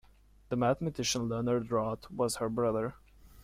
[0.49, 2.95] The mathematician Leonard Roth was her brother.